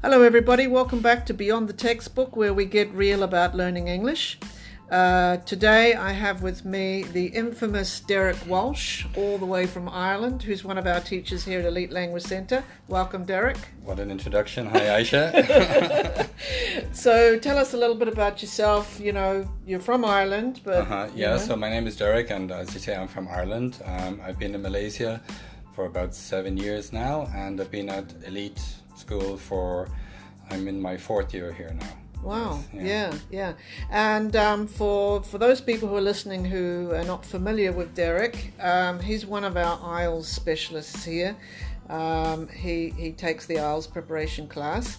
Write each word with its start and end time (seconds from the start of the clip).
Hello, 0.00 0.22
everybody. 0.22 0.68
Welcome 0.68 1.00
back 1.00 1.26
to 1.26 1.34
Beyond 1.34 1.68
the 1.68 1.72
Textbook, 1.72 2.36
where 2.36 2.54
we 2.54 2.66
get 2.66 2.88
real 2.92 3.24
about 3.24 3.56
learning 3.56 3.88
English. 3.88 4.38
Uh, 4.92 5.38
today, 5.38 5.94
I 5.94 6.12
have 6.12 6.40
with 6.40 6.64
me 6.64 7.02
the 7.02 7.26
infamous 7.26 7.98
Derek 7.98 8.36
Walsh, 8.46 9.06
all 9.16 9.38
the 9.38 9.44
way 9.44 9.66
from 9.66 9.88
Ireland, 9.88 10.44
who's 10.44 10.62
one 10.62 10.78
of 10.78 10.86
our 10.86 11.00
teachers 11.00 11.44
here 11.44 11.58
at 11.58 11.64
Elite 11.64 11.90
Language 11.90 12.22
Centre. 12.22 12.62
Welcome, 12.86 13.24
Derek. 13.24 13.56
What 13.82 13.98
an 13.98 14.12
introduction. 14.12 14.66
Hi, 14.66 15.02
Aisha. 15.02 16.28
so, 16.92 17.36
tell 17.36 17.58
us 17.58 17.74
a 17.74 17.76
little 17.76 17.96
bit 17.96 18.06
about 18.06 18.40
yourself. 18.40 19.00
You 19.00 19.10
know, 19.10 19.50
you're 19.66 19.80
from 19.80 20.04
Ireland, 20.04 20.60
but. 20.62 20.82
Uh-huh. 20.82 21.08
Yeah, 21.12 21.38
so 21.38 21.56
my 21.56 21.70
name 21.70 21.88
is 21.88 21.96
Derek, 21.96 22.30
and 22.30 22.52
as 22.52 22.72
you 22.72 22.78
say, 22.78 22.94
I'm 22.94 23.08
from 23.08 23.26
Ireland. 23.26 23.82
Um, 23.84 24.20
I've 24.24 24.38
been 24.38 24.54
in 24.54 24.62
Malaysia 24.62 25.20
for 25.74 25.86
about 25.86 26.14
seven 26.14 26.56
years 26.56 26.92
now, 26.92 27.28
and 27.34 27.60
I've 27.60 27.72
been 27.72 27.88
at 27.88 28.14
Elite 28.24 28.62
School 28.98 29.36
for, 29.36 29.88
I'm 30.50 30.68
in 30.68 30.80
my 30.80 30.96
fourth 30.96 31.32
year 31.32 31.52
here 31.52 31.74
now. 31.78 31.88
Wow. 32.22 32.60
Yeah. 32.74 32.82
yeah, 32.82 33.14
yeah. 33.30 33.52
And 33.90 34.34
um, 34.34 34.66
for 34.66 35.22
for 35.22 35.38
those 35.38 35.60
people 35.60 35.88
who 35.88 35.96
are 35.96 36.00
listening 36.00 36.44
who 36.44 36.90
are 36.92 37.04
not 37.04 37.24
familiar 37.24 37.72
with 37.72 37.94
Derek, 37.94 38.52
um, 38.60 38.98
he's 38.98 39.24
one 39.24 39.44
of 39.44 39.56
our 39.56 39.78
IELTS 39.78 40.24
specialists 40.24 41.04
here. 41.04 41.36
Um, 41.88 42.48
he 42.48 42.90
he 42.90 43.12
takes 43.12 43.46
the 43.46 43.56
IELTS 43.56 43.90
preparation 43.90 44.48
class. 44.48 44.98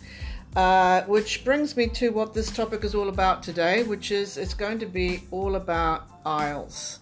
Uh, 0.55 1.03
which 1.03 1.45
brings 1.45 1.77
me 1.77 1.86
to 1.86 2.09
what 2.09 2.34
this 2.34 2.50
topic 2.50 2.84
is 2.84 2.95
all 2.95 3.09
about 3.09 3.44
today, 3.44 3.84
which 3.84 4.11
is 4.11 4.36
it's 4.36 4.55
going 4.55 4.80
to 4.80 4.88
be 4.88 5.22
all 5.30 5.55
about 5.55 6.23
IELTS. 6.23 6.97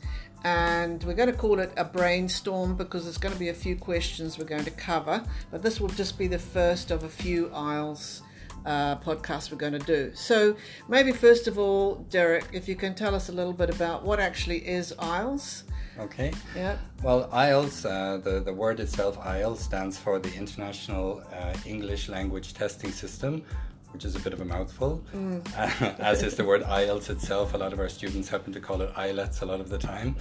And 0.47 1.03
we're 1.03 1.13
going 1.13 1.29
to 1.29 1.37
call 1.37 1.59
it 1.59 1.73
a 1.75 1.83
brainstorm 1.83 2.77
because 2.77 3.03
there's 3.03 3.17
going 3.17 3.33
to 3.33 3.39
be 3.39 3.49
a 3.49 3.53
few 3.53 3.75
questions 3.75 4.37
we're 4.37 4.45
going 4.45 4.63
to 4.63 4.71
cover, 4.71 5.21
but 5.51 5.61
this 5.61 5.81
will 5.81 5.89
just 5.89 6.17
be 6.17 6.27
the 6.27 6.39
first 6.39 6.89
of 6.89 7.03
a 7.03 7.09
few 7.09 7.47
IELTS 7.47 8.21
uh, 8.65 8.95
podcast 8.99 9.51
we're 9.51 9.57
going 9.57 9.73
to 9.73 9.87
do. 9.95 10.11
So, 10.15 10.55
maybe 10.87 11.11
first 11.11 11.47
of 11.49 11.59
all, 11.59 11.95
Derek, 12.09 12.45
if 12.53 12.69
you 12.69 12.77
can 12.77 12.95
tell 12.95 13.13
us 13.13 13.27
a 13.27 13.33
little 13.33 13.51
bit 13.51 13.69
about 13.69 14.03
what 14.03 14.21
actually 14.21 14.65
is 14.65 14.93
IELTS. 14.99 15.63
Okay. 15.99 16.31
Yeah. 16.55 16.77
Well, 17.03 17.27
IELTS, 17.33 17.85
uh, 17.85 18.17
the, 18.17 18.39
the 18.39 18.53
word 18.53 18.79
itself, 18.79 19.19
IELTS, 19.19 19.57
stands 19.57 19.97
for 19.97 20.17
the 20.17 20.33
International 20.33 21.23
uh, 21.33 21.53
English 21.65 22.07
Language 22.07 22.53
Testing 22.53 22.91
System, 22.91 23.43
which 23.91 24.05
is 24.05 24.15
a 24.15 24.19
bit 24.19 24.33
of 24.33 24.41
a 24.41 24.45
mouthful. 24.45 25.03
Mm. 25.13 25.99
as 25.99 26.23
is 26.23 26.35
the 26.35 26.43
word 26.43 26.61
IELTS 26.63 27.09
itself. 27.09 27.53
A 27.53 27.57
lot 27.57 27.73
of 27.73 27.79
our 27.79 27.89
students 27.89 28.29
happen 28.29 28.53
to 28.53 28.59
call 28.59 28.81
it 28.81 28.93
IELTS 28.93 29.41
a 29.41 29.45
lot 29.45 29.59
of 29.59 29.69
the 29.69 29.77
time. 29.77 30.15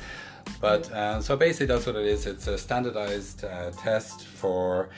But 0.60 0.90
uh, 0.92 1.20
so 1.20 1.36
basically, 1.36 1.66
that's 1.66 1.86
what 1.86 1.96
it 1.96 2.06
is. 2.06 2.26
It's 2.26 2.46
a 2.46 2.56
standardized 2.56 3.44
uh, 3.44 3.70
test 3.72 4.24
for 4.24 4.90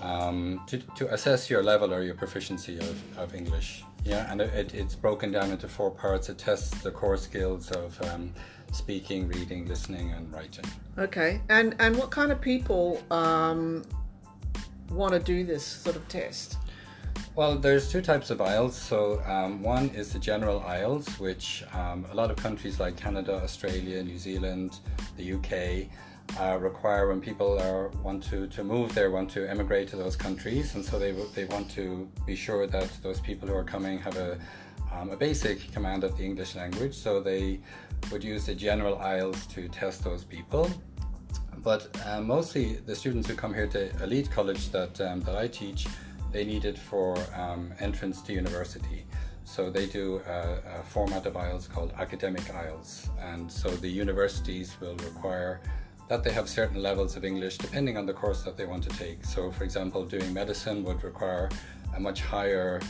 um, 0.00 0.60
to, 0.66 0.78
to 0.78 1.12
assess 1.12 1.48
your 1.50 1.62
level 1.62 1.92
or 1.92 2.02
your 2.02 2.14
proficiency 2.14 2.78
of, 2.78 3.18
of 3.18 3.34
English. 3.34 3.84
Yeah, 4.04 4.30
and 4.30 4.40
it, 4.40 4.74
it's 4.74 4.94
broken 4.94 5.32
down 5.32 5.50
into 5.50 5.68
four 5.68 5.90
parts. 5.90 6.28
It 6.28 6.38
tests 6.38 6.82
the 6.82 6.90
core 6.90 7.16
skills 7.16 7.70
of 7.72 8.00
um, 8.02 8.32
speaking, 8.72 9.28
reading, 9.28 9.66
listening, 9.66 10.12
and 10.12 10.32
writing. 10.32 10.64
Okay, 10.98 11.40
and 11.48 11.74
and 11.78 11.96
what 11.96 12.10
kind 12.10 12.32
of 12.32 12.40
people 12.40 13.02
um, 13.10 13.84
want 14.90 15.12
to 15.12 15.18
do 15.18 15.44
this 15.44 15.64
sort 15.64 15.96
of 15.96 16.06
test? 16.08 16.56
Well, 17.34 17.56
there's 17.56 17.90
two 17.90 18.02
types 18.02 18.30
of 18.30 18.38
IELTS. 18.38 18.72
So 18.72 19.22
um, 19.26 19.62
one 19.62 19.90
is 19.90 20.12
the 20.12 20.18
general 20.18 20.60
IELTS, 20.60 21.18
which 21.18 21.64
um, 21.72 22.04
a 22.10 22.14
lot 22.14 22.30
of 22.30 22.36
countries 22.36 22.80
like 22.80 22.96
Canada, 22.96 23.40
Australia, 23.42 24.02
New 24.02 24.18
Zealand, 24.18 24.80
the 25.16 25.34
UK 25.34 25.88
uh, 26.38 26.58
require 26.58 27.08
when 27.08 27.20
people 27.20 27.58
are 27.58 27.88
want 28.02 28.22
to, 28.24 28.46
to 28.48 28.62
move 28.64 28.94
there, 28.94 29.10
want 29.10 29.30
to 29.30 29.48
emigrate 29.48 29.88
to 29.88 29.96
those 29.96 30.16
countries, 30.16 30.74
and 30.74 30.84
so 30.84 30.98
they 30.98 31.12
they 31.34 31.44
want 31.46 31.70
to 31.70 32.08
be 32.26 32.36
sure 32.36 32.66
that 32.66 32.90
those 33.02 33.20
people 33.20 33.48
who 33.48 33.54
are 33.54 33.64
coming 33.64 33.98
have 33.98 34.16
a 34.16 34.38
um, 34.92 35.10
a 35.10 35.16
basic 35.16 35.72
command 35.72 36.04
of 36.04 36.16
the 36.16 36.24
English 36.24 36.54
language. 36.54 36.94
So 36.94 37.20
they 37.20 37.60
would 38.10 38.24
use 38.24 38.46
the 38.46 38.54
general 38.54 38.96
IELTS 38.96 39.48
to 39.54 39.68
test 39.68 40.04
those 40.04 40.24
people. 40.24 40.70
But 41.58 41.88
uh, 42.06 42.20
mostly 42.20 42.76
the 42.86 42.94
students 42.94 43.28
who 43.28 43.34
come 43.34 43.52
here 43.52 43.66
to 43.68 43.90
elite 44.02 44.30
college 44.30 44.70
that 44.70 45.00
um, 45.00 45.20
that 45.22 45.36
I 45.36 45.48
teach, 45.48 45.86
they 46.38 46.44
need 46.44 46.64
it 46.64 46.78
for 46.78 47.18
um, 47.34 47.74
entrance 47.80 48.22
to 48.22 48.32
university. 48.32 49.00
So 49.42 49.70
they 49.76 49.86
do 49.86 50.22
a, 50.24 50.80
a 50.80 50.82
format 50.84 51.26
of 51.26 51.34
IELTS 51.34 51.68
called 51.68 51.90
academic 51.98 52.44
IELTS, 52.62 53.08
and 53.30 53.50
so 53.50 53.68
the 53.86 53.92
universities 54.04 54.68
will 54.80 54.94
require 55.10 55.60
that 56.10 56.22
they 56.22 56.30
have 56.38 56.48
certain 56.48 56.80
levels 56.80 57.16
of 57.16 57.24
English 57.24 57.58
depending 57.58 57.96
on 57.96 58.06
the 58.06 58.12
course 58.22 58.40
that 58.46 58.56
they 58.56 58.66
want 58.72 58.84
to 58.88 58.92
take. 59.04 59.24
So, 59.24 59.50
for 59.50 59.64
example, 59.64 60.04
doing 60.04 60.32
medicine 60.32 60.84
would 60.84 61.02
require 61.02 61.48
a 61.96 62.00
much 62.08 62.20
higher 62.20 62.80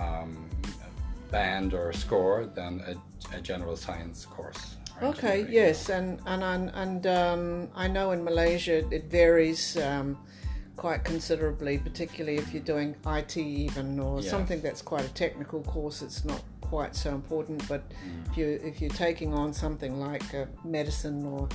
um, 0.00 0.50
band 1.30 1.74
or 1.74 1.92
score 1.92 2.38
than 2.58 2.72
a, 2.90 3.36
a 3.36 3.40
general 3.40 3.76
science 3.76 4.26
course. 4.26 4.62
Okay, 5.00 5.46
yes, 5.48 5.90
and 5.90 6.08
and 6.26 6.42
and, 6.42 6.64
and 6.82 7.02
um, 7.06 7.68
I 7.84 7.86
know 7.86 8.10
in 8.10 8.20
Malaysia 8.30 8.78
it 8.90 9.04
varies 9.20 9.76
um, 9.76 10.18
quite 10.80 11.04
considerably, 11.04 11.76
particularly 11.76 12.38
if 12.38 12.54
you're 12.54 12.62
doing 12.62 12.96
IT 13.06 13.36
even 13.36 14.00
or 14.00 14.22
yes. 14.22 14.30
something 14.30 14.62
that's 14.62 14.80
quite 14.80 15.04
a 15.04 15.12
technical 15.12 15.60
course. 15.64 16.00
It's 16.00 16.24
not 16.24 16.42
quite 16.62 16.96
so 16.96 17.10
important, 17.10 17.68
but 17.68 17.86
mm. 17.90 18.30
if 18.30 18.38
you 18.38 18.46
if 18.64 18.80
you're 18.80 18.88
taking 19.08 19.34
on 19.34 19.52
something 19.52 20.00
like 20.00 20.34
uh, 20.34 20.46
medicine 20.64 21.26
or 21.26 21.50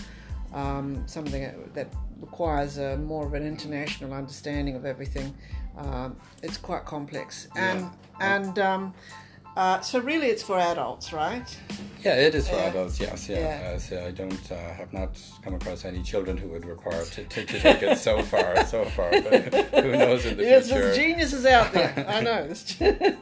um, 0.53 1.01
something 1.07 1.41
that 1.73 1.87
requires 2.21 2.77
a, 2.77 2.97
more 2.97 3.25
of 3.25 3.33
an 3.33 3.47
international 3.47 4.13
understanding 4.13 4.75
of 4.75 4.85
everything. 4.85 5.33
Um, 5.75 6.17
it's 6.43 6.57
quite 6.57 6.85
complex, 6.85 7.47
and 7.55 7.79
yeah. 7.79 8.35
and 8.35 8.59
um, 8.59 8.93
uh, 9.55 9.79
so 9.81 9.99
really, 9.99 10.27
it's 10.27 10.43
for 10.43 10.57
adults, 10.59 11.13
right? 11.13 11.57
Yeah, 12.05 12.15
it 12.17 12.35
is 12.35 12.47
for 12.47 12.55
uh, 12.55 12.69
adults. 12.69 12.99
Yes, 12.99 13.27
yeah. 13.27 13.39
yeah. 13.39 13.71
Uh, 13.71 13.79
so 13.79 14.05
I 14.05 14.11
don't 14.11 14.51
uh, 14.51 14.73
have 14.73 14.93
not 14.93 15.19
come 15.43 15.55
across 15.55 15.85
any 15.85 16.03
children 16.03 16.37
who 16.37 16.49
would 16.49 16.65
require 16.65 17.03
to, 17.03 17.23
to, 17.23 17.45
to 17.45 17.59
take 17.59 17.81
it 17.81 17.97
so 17.97 18.21
far, 18.21 18.63
so 18.65 18.85
far. 18.85 19.09
But 19.09 19.53
who 19.83 19.91
knows 19.91 20.25
in 20.25 20.37
the 20.37 20.43
yes, 20.43 20.67
future? 20.67 20.87
Yes, 20.87 20.95
geniuses 20.95 21.45
out 21.45 21.73
there. 21.73 22.05
I 22.07 22.21
know. 22.21 22.53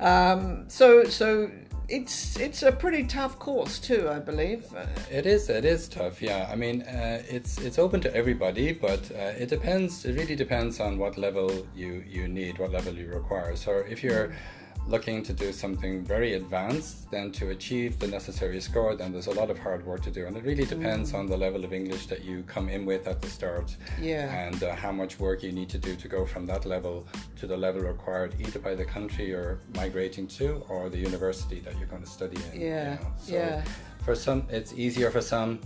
um, 0.00 0.68
so 0.68 1.04
so 1.04 1.50
it's 1.88 2.36
it's 2.38 2.62
a 2.62 2.72
pretty 2.72 3.04
tough 3.04 3.38
course 3.38 3.78
too, 3.78 4.08
I 4.10 4.18
believe. 4.18 4.66
It 5.10 5.24
is. 5.24 5.48
It 5.48 5.64
is 5.64 5.88
tough. 5.88 6.20
Yeah. 6.20 6.48
I 6.50 6.56
mean, 6.56 6.82
uh, 6.82 7.22
it's 7.28 7.58
it's 7.58 7.78
open 7.78 8.00
to 8.02 8.14
everybody, 8.14 8.72
but 8.72 9.10
uh, 9.12 9.32
it 9.38 9.48
depends. 9.48 10.04
It 10.04 10.14
really 10.14 10.36
depends 10.36 10.80
on 10.80 10.98
what 10.98 11.16
level 11.16 11.66
you 11.74 12.04
you 12.06 12.28
need, 12.28 12.58
what 12.58 12.72
level 12.72 12.92
you 12.94 13.08
require. 13.08 13.56
So 13.56 13.84
if 13.88 14.02
you're 14.02 14.34
looking 14.88 15.22
to 15.24 15.32
do 15.32 15.52
something 15.52 16.04
very 16.04 16.34
advanced, 16.34 17.10
then 17.10 17.32
to 17.32 17.50
achieve 17.50 17.98
the 17.98 18.06
necessary 18.06 18.60
score, 18.60 18.94
then 18.94 19.12
there's 19.12 19.26
a 19.26 19.32
lot 19.32 19.50
of 19.50 19.58
hard 19.58 19.84
work 19.84 20.02
to 20.02 20.10
do. 20.10 20.26
And 20.26 20.36
it 20.36 20.44
really 20.44 20.64
depends 20.64 21.12
mm. 21.12 21.18
on 21.18 21.26
the 21.26 21.36
level 21.36 21.64
of 21.64 21.72
English 21.72 22.06
that 22.06 22.24
you 22.24 22.44
come 22.44 22.68
in 22.68 22.86
with 22.86 23.06
at 23.08 23.20
the 23.20 23.28
start. 23.28 23.76
Yeah. 24.00 24.32
And 24.32 24.62
uh, 24.62 24.74
how 24.74 24.92
much 24.92 25.18
work 25.18 25.42
you 25.42 25.52
need 25.52 25.68
to 25.70 25.78
do 25.78 25.96
to 25.96 26.08
go 26.08 26.24
from 26.24 26.46
that 26.46 26.66
level 26.66 27.06
to 27.36 27.46
the 27.46 27.56
level 27.56 27.82
required 27.82 28.34
either 28.40 28.58
by 28.58 28.74
the 28.74 28.84
country 28.84 29.28
you're 29.28 29.58
migrating 29.74 30.26
to 30.28 30.64
or 30.68 30.88
the 30.88 30.98
university 30.98 31.60
that 31.60 31.76
you're 31.78 31.88
going 31.88 32.02
to 32.02 32.08
study 32.08 32.38
in. 32.52 32.60
Yeah. 32.60 32.66
You 32.66 32.90
know? 32.90 33.12
so 33.18 33.32
yeah. 33.32 33.64
For 34.04 34.14
some, 34.14 34.46
it's 34.50 34.72
easier 34.74 35.10
for 35.10 35.20
some 35.20 35.58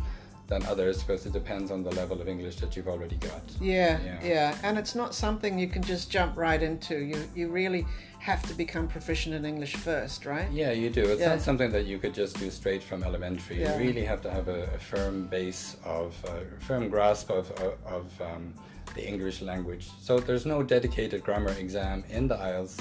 than 0.50 0.66
others 0.66 1.02
because 1.02 1.24
it 1.24 1.32
depends 1.32 1.70
on 1.70 1.82
the 1.82 1.92
level 1.92 2.20
of 2.20 2.28
English 2.28 2.56
that 2.56 2.76
you've 2.76 2.88
already 2.88 3.16
got. 3.16 3.42
Yeah, 3.60 3.98
yeah, 4.04 4.18
yeah, 4.22 4.58
and 4.62 4.76
it's 4.76 4.94
not 4.94 5.14
something 5.14 5.58
you 5.58 5.68
can 5.68 5.82
just 5.82 6.10
jump 6.10 6.36
right 6.36 6.62
into. 6.62 6.98
You 6.98 7.24
you 7.34 7.48
really 7.48 7.86
have 8.18 8.42
to 8.48 8.54
become 8.54 8.86
proficient 8.86 9.34
in 9.34 9.46
English 9.46 9.76
first, 9.76 10.26
right? 10.26 10.50
Yeah, 10.52 10.72
you 10.72 10.90
do. 10.90 11.02
It's 11.02 11.20
yeah. 11.20 11.30
not 11.30 11.40
something 11.40 11.70
that 11.70 11.86
you 11.86 11.98
could 11.98 12.12
just 12.12 12.38
do 12.38 12.50
straight 12.50 12.82
from 12.82 13.02
elementary. 13.02 13.60
Yeah. 13.60 13.78
You 13.78 13.86
really 13.86 14.04
have 14.04 14.20
to 14.22 14.30
have 14.30 14.48
a, 14.48 14.64
a 14.74 14.78
firm 14.78 15.26
base 15.28 15.76
of 15.84 16.14
a 16.34 16.38
firm 16.64 16.90
grasp 16.90 17.30
of 17.30 17.50
of 17.86 18.06
um, 18.20 18.52
the 18.96 19.06
English 19.06 19.40
language. 19.40 19.88
So 20.02 20.18
there's 20.18 20.46
no 20.46 20.62
dedicated 20.62 21.22
grammar 21.22 21.52
exam 21.52 22.04
in 22.10 22.26
the 22.26 22.36
IELTS 22.36 22.76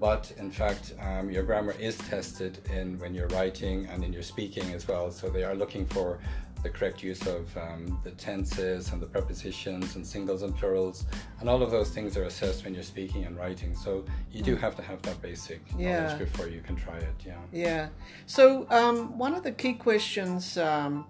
but 0.00 0.32
in 0.38 0.50
fact 0.50 0.94
um, 0.98 1.30
your 1.30 1.42
grammar 1.42 1.74
is 1.78 1.96
tested 1.98 2.58
in 2.72 2.98
when 2.98 3.14
you're 3.14 3.28
writing 3.28 3.86
and 3.90 4.02
in 4.02 4.12
your 4.12 4.22
speaking 4.22 4.72
as 4.72 4.88
well 4.88 5.10
so 5.12 5.28
they 5.28 5.44
are 5.44 5.54
looking 5.54 5.84
for 5.86 6.18
the 6.62 6.70
correct 6.70 7.02
use 7.02 7.26
of 7.26 7.56
um, 7.56 7.98
the 8.04 8.10
tenses 8.12 8.92
and 8.92 9.00
the 9.00 9.06
prepositions 9.06 9.96
and 9.96 10.06
singles 10.06 10.42
and 10.42 10.54
plurals, 10.56 11.06
and 11.40 11.48
all 11.48 11.62
of 11.62 11.70
those 11.70 11.90
things 11.90 12.16
are 12.16 12.24
assessed 12.24 12.64
when 12.64 12.74
you're 12.74 12.82
speaking 12.82 13.24
and 13.24 13.36
writing. 13.36 13.74
So 13.74 14.04
you 14.32 14.42
do 14.42 14.56
mm. 14.56 14.60
have 14.60 14.76
to 14.76 14.82
have 14.82 15.02
that 15.02 15.20
basic 15.22 15.60
yeah. 15.76 16.04
knowledge 16.04 16.18
before 16.18 16.48
you 16.48 16.60
can 16.60 16.76
try 16.76 16.96
it. 16.96 17.14
Yeah. 17.24 17.34
Yeah. 17.52 17.88
So 18.26 18.66
um, 18.70 19.16
one 19.18 19.34
of 19.34 19.42
the 19.42 19.52
key 19.52 19.74
questions 19.74 20.56
um, 20.58 21.06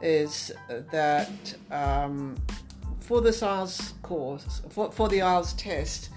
is 0.00 0.52
that 0.68 1.54
um, 1.70 2.36
for 3.00 3.20
this 3.20 3.40
IELTS 3.40 4.00
course, 4.02 4.62
for, 4.70 4.90
for 4.92 5.08
the 5.08 5.18
IELTS 5.18 5.56
test, 5.56 6.10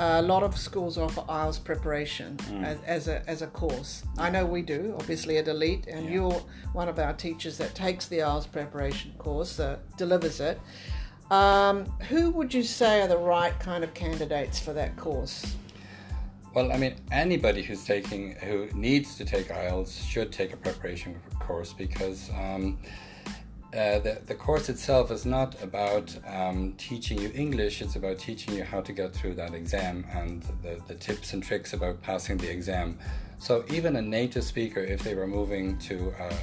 a 0.00 0.22
lot 0.22 0.42
of 0.42 0.56
schools 0.56 0.96
offer 0.96 1.20
IELTS 1.28 1.62
preparation 1.62 2.36
mm. 2.38 2.64
as, 2.64 2.78
as, 2.86 3.08
a, 3.08 3.28
as 3.28 3.42
a 3.42 3.46
course. 3.48 4.02
I 4.16 4.30
know 4.30 4.46
we 4.46 4.62
do, 4.62 4.94
obviously 4.98 5.36
at 5.36 5.46
Elite, 5.46 5.86
and 5.88 6.06
yeah. 6.06 6.12
you're 6.12 6.42
one 6.72 6.88
of 6.88 6.98
our 6.98 7.12
teachers 7.12 7.58
that 7.58 7.74
takes 7.74 8.06
the 8.06 8.18
IELTS 8.18 8.50
preparation 8.50 9.12
course, 9.18 9.60
uh, 9.60 9.78
delivers 9.98 10.40
it. 10.40 10.58
Um, 11.30 11.84
who 12.08 12.30
would 12.30 12.52
you 12.54 12.62
say 12.62 13.02
are 13.02 13.08
the 13.08 13.18
right 13.18 13.56
kind 13.60 13.84
of 13.84 13.92
candidates 13.92 14.58
for 14.58 14.72
that 14.72 14.96
course? 14.96 15.54
Well, 16.54 16.72
I 16.72 16.78
mean, 16.78 16.96
anybody 17.12 17.62
who's 17.62 17.84
taking, 17.84 18.32
who 18.36 18.68
needs 18.72 19.16
to 19.18 19.24
take 19.26 19.48
IELTS 19.48 20.02
should 20.08 20.32
take 20.32 20.54
a 20.54 20.56
preparation 20.56 21.20
course 21.38 21.74
because 21.74 22.30
um, 22.30 22.78
uh, 23.72 24.00
the, 24.00 24.20
the 24.26 24.34
course 24.34 24.68
itself 24.68 25.10
is 25.10 25.24
not 25.24 25.60
about 25.62 26.16
um, 26.26 26.74
teaching 26.76 27.20
you 27.20 27.30
English, 27.34 27.80
it's 27.82 27.94
about 27.94 28.18
teaching 28.18 28.54
you 28.54 28.64
how 28.64 28.80
to 28.80 28.92
get 28.92 29.12
through 29.12 29.34
that 29.34 29.54
exam 29.54 30.04
and 30.12 30.42
the, 30.62 30.80
the 30.88 30.94
tips 30.94 31.34
and 31.34 31.42
tricks 31.42 31.72
about 31.72 32.02
passing 32.02 32.36
the 32.36 32.50
exam. 32.50 32.98
So, 33.38 33.64
even 33.70 33.96
a 33.96 34.02
native 34.02 34.44
speaker, 34.44 34.80
if 34.80 35.02
they 35.02 35.14
were 35.14 35.26
moving 35.26 35.78
to, 35.78 36.12
uh, 36.18 36.34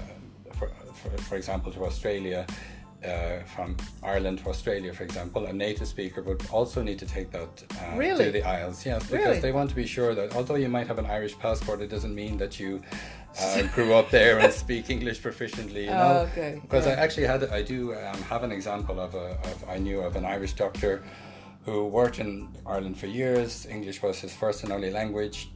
for, 0.53 0.69
for, 0.94 1.09
for 1.18 1.35
example, 1.35 1.71
to 1.74 1.85
Australia, 1.85 2.47
uh, 3.05 3.39
from 3.44 3.77
Ireland 4.03 4.39
to 4.39 4.49
Australia, 4.49 4.94
for 4.94 5.03
example, 5.03 5.45
a 5.45 5.53
native 5.53 5.88
speaker 5.88 6.21
would 6.23 6.44
also 6.51 6.81
need 6.81 6.99
to 6.99 7.05
take 7.05 7.31
that 7.31 7.63
uh, 7.71 7.95
really? 7.95 8.25
to 8.25 8.31
the 8.31 8.41
IELTS. 8.41 8.85
Yes, 8.85 9.03
because 9.03 9.25
really? 9.25 9.39
they 9.39 9.51
want 9.51 9.69
to 9.69 9.75
be 9.75 9.85
sure 9.85 10.15
that 10.15 10.35
although 10.35 10.55
you 10.55 10.69
might 10.69 10.88
have 10.88 10.97
an 10.97 11.05
Irish 11.05 11.38
passport, 11.38 11.81
it 11.81 11.89
doesn't 11.89 12.15
mean 12.15 12.38
that 12.38 12.59
you 12.59 12.81
uh, 13.39 13.63
grew 13.75 13.94
up 13.94 14.09
there 14.09 14.39
and 14.39 14.51
speak 14.65 14.89
English 14.89 15.21
proficiently. 15.21 15.83
You 15.83 15.91
know, 15.91 16.27
oh, 16.27 16.29
okay. 16.31 16.59
because 16.61 16.85
right. 16.85 16.97
I 16.97 17.01
actually 17.01 17.27
had, 17.27 17.44
I 17.45 17.61
do 17.61 17.94
um, 17.94 18.21
have 18.23 18.44
an 18.44 18.51
example 18.51 19.00
of 19.00 19.13
a, 19.13 19.38
of 19.43 19.69
I 19.69 19.77
knew 19.77 20.01
of 20.01 20.15
an 20.15 20.25
Irish 20.25 20.53
doctor 20.53 21.03
who 21.65 21.85
worked 21.85 22.19
in 22.19 22.50
Ireland 22.65 22.97
for 22.97 23.07
years. 23.07 23.65
English 23.65 24.01
was 24.01 24.19
his 24.19 24.33
first 24.33 24.63
and 24.63 24.71
only 24.71 24.89
language 24.89 25.51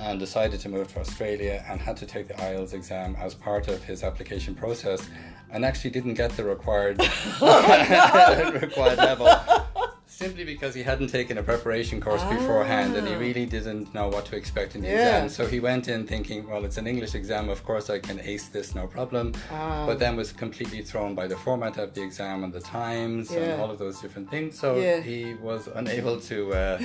and 0.00 0.18
decided 0.18 0.60
to 0.60 0.68
move 0.68 0.92
to 0.94 1.00
Australia 1.00 1.64
and 1.68 1.80
had 1.80 1.96
to 1.96 2.06
take 2.06 2.28
the 2.28 2.34
IELTS 2.34 2.72
exam 2.72 3.16
as 3.18 3.34
part 3.34 3.68
of 3.68 3.82
his 3.84 4.02
application 4.02 4.54
process 4.54 5.08
and 5.50 5.64
actually 5.64 5.90
didn't 5.90 6.14
get 6.14 6.30
the 6.36 6.44
required 6.44 6.98
required 8.62 8.98
level 8.98 9.28
simply 10.18 10.42
because 10.42 10.74
he 10.74 10.82
hadn't 10.82 11.06
taken 11.08 11.38
a 11.38 11.42
preparation 11.42 12.00
course 12.00 12.22
ah. 12.24 12.30
beforehand 12.30 12.96
and 12.96 13.06
he 13.06 13.14
ah. 13.14 13.18
really 13.18 13.46
didn't 13.46 13.92
know 13.94 14.08
what 14.08 14.24
to 14.26 14.34
expect 14.34 14.74
in 14.74 14.80
the 14.82 14.88
yeah. 14.88 15.22
exam. 15.22 15.28
So 15.28 15.46
he 15.46 15.60
went 15.60 15.86
in 15.86 16.06
thinking, 16.08 16.48
well, 16.48 16.64
it's 16.64 16.76
an 16.76 16.88
English 16.88 17.14
exam, 17.14 17.48
of 17.48 17.62
course 17.62 17.88
I 17.88 18.00
can 18.00 18.18
ace 18.20 18.48
this, 18.48 18.74
no 18.74 18.88
problem. 18.88 19.32
Ah. 19.52 19.86
But 19.86 20.00
then 20.00 20.16
was 20.16 20.32
completely 20.32 20.82
thrown 20.82 21.14
by 21.14 21.28
the 21.28 21.36
format 21.36 21.78
of 21.78 21.94
the 21.94 22.02
exam 22.02 22.42
and 22.42 22.52
the 22.52 22.60
times 22.60 23.30
yeah. 23.30 23.38
and 23.38 23.62
all 23.62 23.70
of 23.70 23.78
those 23.78 24.00
different 24.00 24.28
things. 24.28 24.58
So 24.58 24.76
yeah. 24.76 25.00
he 25.00 25.34
was 25.34 25.68
unable 25.68 26.18
to. 26.22 26.52
Uh, 26.52 26.78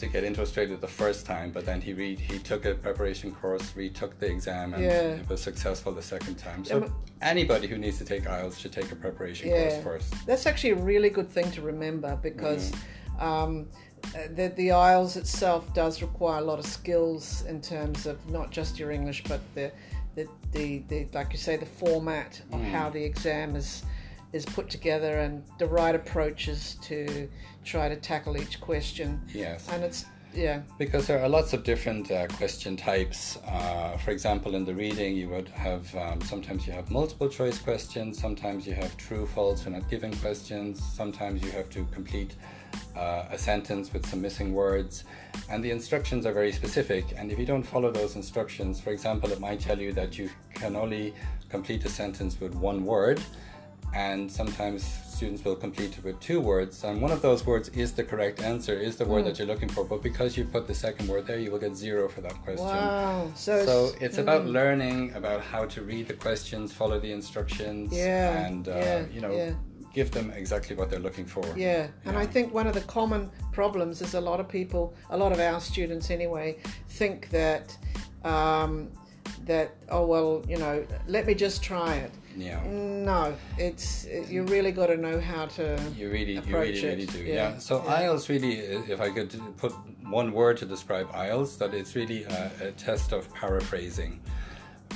to 0.00 0.06
get 0.06 0.24
into 0.24 0.40
Australia 0.42 0.76
the 0.76 0.88
first 0.88 1.26
time, 1.26 1.50
but 1.50 1.64
then 1.64 1.80
he 1.80 1.92
re- 1.92 2.16
he 2.16 2.38
took 2.38 2.64
a 2.64 2.74
preparation 2.74 3.32
course, 3.32 3.74
retook 3.76 4.18
the 4.18 4.26
exam, 4.26 4.74
and 4.74 4.82
yeah. 4.82 5.18
was 5.28 5.42
successful 5.42 5.92
the 5.92 6.02
second 6.02 6.36
time. 6.36 6.64
So 6.64 6.84
um, 6.84 6.94
anybody 7.22 7.66
who 7.66 7.78
needs 7.78 7.98
to 7.98 8.04
take 8.04 8.24
IELTS 8.24 8.58
should 8.58 8.72
take 8.72 8.90
a 8.92 8.96
preparation 8.96 9.48
yeah. 9.48 9.68
course 9.68 9.82
first. 9.82 10.26
That's 10.26 10.46
actually 10.46 10.70
a 10.70 10.76
really 10.76 11.10
good 11.10 11.28
thing 11.28 11.50
to 11.52 11.62
remember 11.62 12.18
because. 12.22 12.72
Mm. 12.72 12.78
Um, 13.20 13.68
the, 14.34 14.50
the 14.56 14.68
IELTS 14.68 15.18
itself 15.18 15.74
does 15.74 16.00
require 16.00 16.38
a 16.38 16.44
lot 16.44 16.58
of 16.58 16.64
skills 16.64 17.44
in 17.46 17.60
terms 17.60 18.06
of 18.06 18.16
not 18.30 18.50
just 18.50 18.78
your 18.78 18.90
English, 18.90 19.22
but 19.24 19.40
the, 19.54 19.70
the, 20.14 20.26
the, 20.52 20.78
the 20.88 21.06
like 21.12 21.32
you 21.32 21.38
say, 21.38 21.56
the 21.56 21.66
format 21.66 22.40
of 22.50 22.60
mm. 22.60 22.70
how 22.70 22.88
the 22.88 23.04
exam 23.04 23.56
is 23.56 23.84
is 24.32 24.44
put 24.44 24.68
together 24.68 25.18
and 25.20 25.42
the 25.58 25.66
right 25.66 25.94
approaches 25.94 26.76
to 26.82 27.28
try 27.64 27.88
to 27.88 27.96
tackle 27.96 28.36
each 28.36 28.60
question. 28.60 29.20
Yes. 29.32 29.68
And 29.70 29.82
it's 29.82 30.06
yeah. 30.32 30.62
Because 30.78 31.06
there 31.06 31.20
are 31.20 31.28
lots 31.28 31.52
of 31.52 31.64
different 31.64 32.10
uh, 32.10 32.28
question 32.28 32.76
types. 32.76 33.38
Uh, 33.46 33.96
for 33.96 34.12
example, 34.12 34.54
in 34.54 34.64
the 34.64 34.74
reading, 34.74 35.16
you 35.16 35.28
would 35.28 35.48
have 35.48 35.92
um, 35.96 36.20
sometimes 36.20 36.66
you 36.66 36.72
have 36.72 36.90
multiple 36.90 37.28
choice 37.28 37.58
questions, 37.58 38.20
sometimes 38.20 38.66
you 38.66 38.74
have 38.74 38.96
true, 38.96 39.26
false, 39.26 39.66
or 39.66 39.70
not 39.70 39.88
given 39.90 40.14
questions, 40.18 40.80
sometimes 40.94 41.42
you 41.42 41.50
have 41.50 41.68
to 41.70 41.84
complete 41.86 42.36
uh, 42.96 43.24
a 43.30 43.38
sentence 43.38 43.92
with 43.92 44.06
some 44.06 44.20
missing 44.22 44.52
words, 44.52 45.04
and 45.50 45.64
the 45.64 45.70
instructions 45.70 46.24
are 46.26 46.32
very 46.32 46.52
specific. 46.52 47.06
And 47.16 47.32
if 47.32 47.38
you 47.38 47.46
don't 47.46 47.64
follow 47.64 47.90
those 47.90 48.14
instructions, 48.14 48.80
for 48.80 48.90
example, 48.90 49.32
it 49.32 49.40
might 49.40 49.58
tell 49.58 49.80
you 49.80 49.92
that 49.94 50.16
you 50.16 50.30
can 50.54 50.76
only 50.76 51.12
complete 51.48 51.84
a 51.84 51.88
sentence 51.88 52.38
with 52.40 52.54
one 52.54 52.84
word 52.84 53.20
and 53.94 54.30
sometimes 54.30 54.84
students 55.20 55.44
will 55.44 55.56
complete 55.56 55.98
it 55.98 56.04
with 56.04 56.18
two 56.20 56.40
words 56.40 56.84
and 56.84 57.02
one 57.02 57.10
of 57.10 57.20
those 57.20 57.44
words 57.44 57.68
is 57.70 57.92
the 57.92 58.02
correct 58.02 58.40
answer 58.40 58.72
is 58.72 58.96
the 58.96 59.04
word 59.04 59.22
mm. 59.22 59.26
that 59.26 59.38
you're 59.38 59.46
looking 59.46 59.68
for 59.68 59.84
but 59.84 60.02
because 60.02 60.36
you 60.36 60.44
put 60.44 60.66
the 60.66 60.74
second 60.74 61.06
word 61.08 61.26
there 61.26 61.38
you 61.38 61.50
will 61.50 61.58
get 61.58 61.76
zero 61.76 62.08
for 62.08 62.20
that 62.20 62.34
question 62.42 62.66
wow 62.66 63.30
so, 63.34 63.64
so 63.66 63.84
it's, 63.86 64.02
it's 64.02 64.16
mm. 64.16 64.22
about 64.22 64.46
learning 64.46 65.12
about 65.14 65.42
how 65.42 65.64
to 65.66 65.82
read 65.82 66.08
the 66.08 66.14
questions 66.14 66.72
follow 66.72 66.98
the 66.98 67.12
instructions 67.12 67.92
yeah 67.92 68.46
and 68.46 68.68
uh, 68.68 68.76
yeah, 68.76 69.04
you 69.12 69.20
know 69.20 69.32
yeah. 69.32 69.52
give 69.92 70.10
them 70.10 70.30
exactly 70.30 70.74
what 70.74 70.88
they're 70.88 71.00
looking 71.00 71.26
for 71.26 71.44
yeah 71.56 71.88
and 72.06 72.16
i 72.16 72.24
think 72.24 72.54
one 72.54 72.66
of 72.66 72.72
the 72.72 72.80
common 72.82 73.30
problems 73.52 74.00
is 74.00 74.14
a 74.14 74.20
lot 74.20 74.40
of 74.40 74.48
people 74.48 74.94
a 75.10 75.16
lot 75.16 75.32
of 75.32 75.40
our 75.40 75.60
students 75.60 76.10
anyway 76.10 76.56
think 76.88 77.28
that 77.28 77.76
um, 78.24 78.90
that 79.44 79.74
oh 79.90 80.06
well 80.06 80.42
you 80.48 80.56
know 80.56 80.86
let 81.06 81.26
me 81.26 81.34
just 81.34 81.62
try 81.62 81.94
it 81.94 82.12
yeah. 82.40 82.60
No, 82.66 83.34
it's 83.58 84.04
it, 84.04 84.28
you 84.28 84.42
really 84.44 84.72
got 84.72 84.86
to 84.86 84.96
know 84.96 85.20
how 85.20 85.46
to. 85.46 85.80
You 85.96 86.10
really, 86.10 86.34
you 86.34 86.42
really, 86.42 86.82
really 86.82 87.06
do. 87.06 87.22
Yeah. 87.22 87.34
yeah. 87.34 87.58
So 87.58 87.82
yeah. 87.84 88.02
IELTS 88.02 88.28
really, 88.28 88.54
if 88.54 89.00
I 89.00 89.10
could 89.10 89.34
put 89.56 89.72
one 90.08 90.32
word 90.32 90.56
to 90.58 90.66
describe 90.66 91.10
IELTS, 91.12 91.58
that 91.58 91.74
it's 91.74 91.94
really 91.94 92.24
a, 92.24 92.50
a 92.62 92.70
test 92.72 93.12
of 93.12 93.32
paraphrasing. 93.34 94.20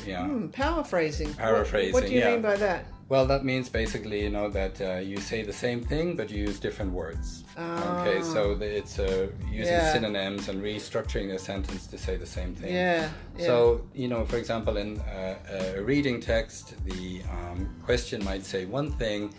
Yeah. 0.07 0.23
Mm, 0.23 0.53
paraphrasing. 0.53 1.35
Paraphrasing. 1.35 1.93
What, 1.93 2.03
what 2.03 2.09
do 2.09 2.15
you 2.15 2.21
yeah. 2.21 2.33
mean 2.33 2.43
by 2.43 2.57
that? 2.57 2.87
Well, 3.09 3.27
that 3.27 3.45
means 3.45 3.69
basically, 3.69 4.23
you 4.23 4.31
know, 4.31 4.49
that 4.49 4.81
uh, 4.81 4.95
you 4.95 5.19
say 5.19 5.43
the 5.43 5.53
same 5.53 5.83
thing, 5.83 6.17
but 6.17 6.31
you 6.31 6.45
use 6.45 6.59
different 6.59 6.93
words. 6.93 7.45
Okay, 7.59 8.23
so 8.23 8.55
the, 8.55 8.79
it's 8.79 8.99
uh, 8.99 9.29
using 9.51 9.75
yeah. 9.75 9.93
synonyms 9.93 10.49
and 10.49 10.63
restructuring 10.63 11.35
a 11.35 11.39
sentence 11.39 11.87
to 11.89 11.99
say 11.99 12.17
the 12.17 12.27
same 12.27 12.55
thing. 12.55 12.75
Yeah. 12.75 13.11
yeah. 13.37 13.47
So, 13.47 13.83
you 13.95 14.09
know, 14.09 14.25
for 14.25 14.39
example, 14.39 14.79
in 14.79 15.01
uh, 15.01 15.37
a 15.77 15.83
reading 15.83 16.19
text, 16.19 16.83
the 16.85 17.21
um, 17.31 17.69
question 17.85 18.25
might 18.25 18.45
say 18.45 18.65
one 18.65 18.91
thing, 18.93 19.35